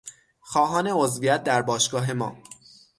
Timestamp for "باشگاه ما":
1.61-2.37